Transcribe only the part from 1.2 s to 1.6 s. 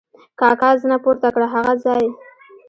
کړه: